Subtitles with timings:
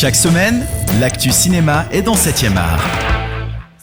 [0.00, 0.64] Chaque semaine,
[1.00, 3.07] l'actu cinéma est dans 7ème art.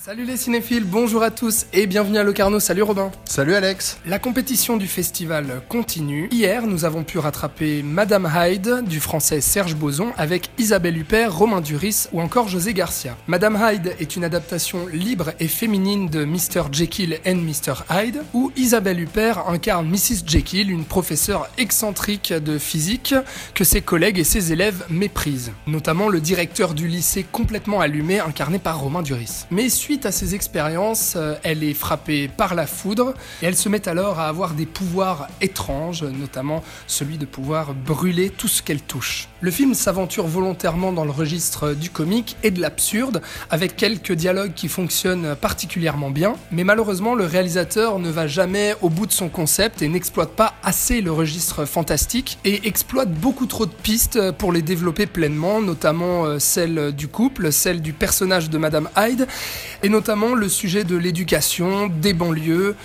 [0.05, 2.59] Salut les cinéphiles, bonjour à tous et bienvenue à Locarno.
[2.59, 3.11] Salut Robin.
[3.25, 3.97] Salut Alex.
[4.05, 6.29] La compétition du festival continue.
[6.31, 11.59] Hier, nous avons pu rattraper Madame Hyde du français Serge Boson avec Isabelle Huppert, Romain
[11.59, 13.17] Duris ou encore José Garcia.
[13.25, 16.65] Madame Hyde est une adaptation libre et féminine de Mr.
[16.71, 17.73] Jekyll and Mr.
[17.89, 20.21] Hyde où Isabelle Huppert incarne Mrs.
[20.27, 23.15] Jekyll, une professeure excentrique de physique
[23.55, 25.51] que ses collègues et ses élèves méprisent.
[25.65, 29.47] Notamment le directeur du lycée complètement allumé incarné par Romain Duris.
[29.49, 33.69] Mais suite à ces expériences, euh, elle est frappée par la foudre et elle se
[33.69, 38.81] met alors à avoir des pouvoirs étranges, notamment celui de pouvoir brûler tout ce qu'elle
[38.81, 39.27] touche.
[39.41, 44.53] Le film s'aventure volontairement dans le registre du comique et de l'absurde, avec quelques dialogues
[44.53, 49.29] qui fonctionnent particulièrement bien, mais malheureusement le réalisateur ne va jamais au bout de son
[49.29, 54.51] concept et n'exploite pas assez le registre fantastique et exploite beaucoup trop de pistes pour
[54.51, 59.27] les développer pleinement, notamment euh, celle du couple, celle du personnage de Madame Hyde
[59.85, 62.75] et notamment le sujet de l'éducation, des banlieues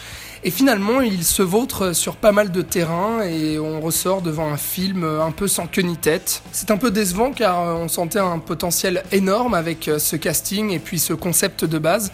[0.43, 4.57] et finalement, il se vautre sur pas mal de terrains et on ressort devant un
[4.57, 6.43] film un peu sans queue ni tête.
[6.53, 10.99] C'est un peu décevant car on sentait un potentiel énorme avec ce casting et puis
[10.99, 12.11] ce concept de base.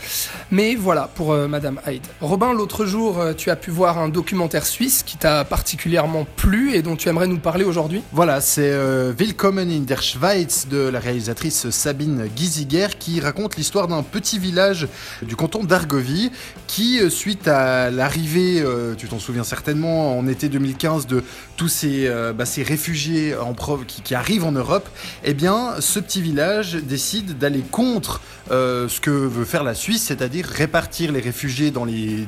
[0.51, 2.03] Mais voilà pour euh, Madame Hyde.
[2.21, 6.75] Robin, l'autre jour, euh, tu as pu voir un documentaire suisse qui t'a particulièrement plu
[6.75, 8.03] et dont tu aimerais nous parler aujourd'hui.
[8.13, 13.89] Voilà, c'est euh, Willkommen in der Schweiz de la réalisatrice Sabine Giesiger qui raconte l'histoire
[13.89, 14.89] d'un petit village
[15.23, 16.31] du canton d'Argovie
[16.67, 21.23] qui, suite à la euh, tu t'en souviens certainement, en été 2015, de
[21.57, 23.55] tous ces, euh, bah, réfugiés en
[23.87, 24.89] qui, qui, arrivent en Europe,
[25.25, 30.03] eh bien, ce petit village décide d'aller contre euh, ce que veut faire la Suisse,
[30.03, 32.27] c'est-à-dire répartir les réfugiés dans les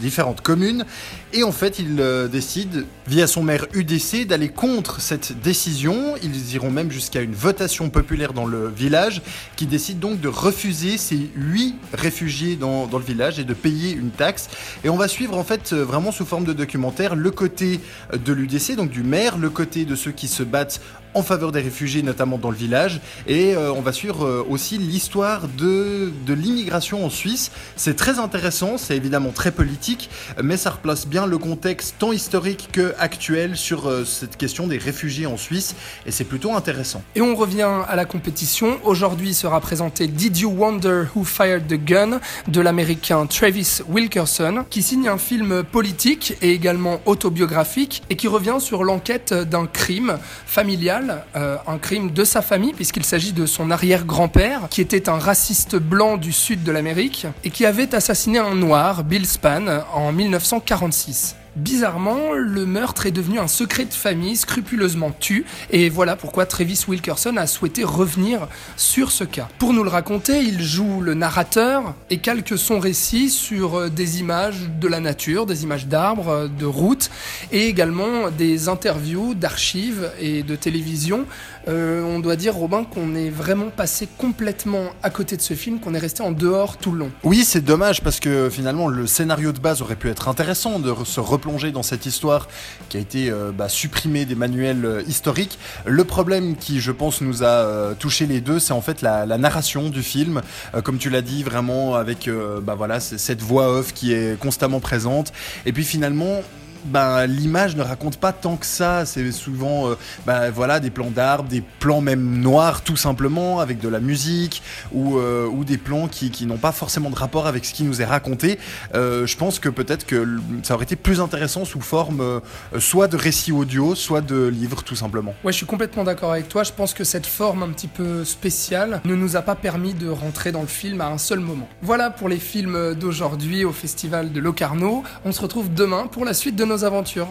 [0.00, 0.84] différentes communes.
[1.32, 6.14] Et en fait, il décide, via son maire UDC, d'aller contre cette décision.
[6.22, 9.22] Ils iront même jusqu'à une votation populaire dans le village,
[9.56, 13.92] qui décide donc de refuser ces huit réfugiés dans, dans le village et de payer
[13.92, 14.48] une taxe.
[14.84, 17.80] Et on va suivre en fait euh, vraiment sous forme de documentaire le côté
[18.12, 20.80] de l'UDC, donc du maire, le côté de ceux qui se battent
[21.14, 23.00] en faveur des réfugiés, notamment dans le village.
[23.26, 27.50] Et euh, on va suivre euh, aussi l'histoire de, de l'immigration en Suisse.
[27.76, 30.10] C'est très intéressant, c'est évidemment très politique,
[30.42, 34.78] mais ça replace bien le contexte tant historique que actuel sur euh, cette question des
[34.78, 35.74] réfugiés en Suisse.
[36.06, 37.02] Et c'est plutôt intéressant.
[37.14, 38.78] Et on revient à la compétition.
[38.84, 44.82] Aujourd'hui sera présenté Did You Wonder Who Fired the Gun de l'américain Travis Wilkerson, qui
[44.82, 51.01] signe un film politique et également autobiographique et qui revient sur l'enquête d'un crime familial
[51.10, 55.76] euh, un crime de sa famille, puisqu'il s'agit de son arrière-grand-père, qui était un raciste
[55.76, 61.36] blanc du sud de l'Amérique, et qui avait assassiné un noir, Bill Spann, en 1946.
[61.56, 66.82] Bizarrement, le meurtre est devenu un secret de famille scrupuleusement tu, et voilà pourquoi Travis
[66.88, 68.48] Wilkerson a souhaité revenir
[68.78, 69.48] sur ce cas.
[69.58, 74.20] Pour nous le raconter, il joue le narrateur et calque son récit sur euh, des
[74.20, 77.10] images de la nature, des images d'arbres, euh, de routes,
[77.50, 81.26] et également des interviews d'archives et de télévision.
[81.68, 85.80] Euh, on doit dire, Robin, qu'on est vraiment passé complètement à côté de ce film,
[85.80, 87.10] qu'on est resté en dehors tout le long.
[87.24, 90.92] Oui, c'est dommage parce que finalement, le scénario de base aurait pu être intéressant de
[91.04, 92.48] se plonger dans cette histoire
[92.88, 95.58] qui a été euh, bah, supprimée des manuels euh, historiques.
[95.84, 99.26] Le problème qui, je pense, nous a euh, touché les deux, c'est en fait la,
[99.36, 100.40] narration du film.
[100.84, 102.30] comme tu l'as dit, vraiment avec
[102.62, 105.32] bah, voilà, cette voix off qui est constamment présente.
[105.66, 106.42] Et puis finalement,
[106.84, 109.06] ben, l'image ne raconte pas tant que ça.
[109.06, 109.94] C'est souvent euh,
[110.26, 114.62] ben, voilà, des plans d'arbres, des plans même noirs tout simplement, avec de la musique,
[114.92, 118.04] ou, euh, des plans qui, n'ont pas forcément de rapport avec ce qui nous est
[118.04, 118.58] raconté.
[118.94, 122.40] Euh, je pense que peut-être que ça aurait été plus intéressant sous forme
[122.78, 125.34] soit de récit audio, soit de livre tout simplement.
[125.44, 126.64] Ouais, je suis complètement d'accord avec toi.
[126.64, 130.08] Je pense que cette forme un petit peu spéciale ne nous a pas permis de
[130.08, 131.68] rentrer dans le film à un seul moment.
[131.80, 135.04] Voilà pour les films d'aujourd'hui au Festival de Locarno.
[135.24, 137.28] On se retrouve demain pour la suite de aventures.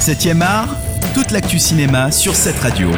[0.00, 0.68] 7 art,
[1.14, 2.88] toute l'actu cinéma sur cette radio.